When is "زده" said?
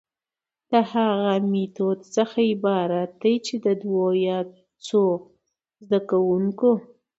5.83-5.99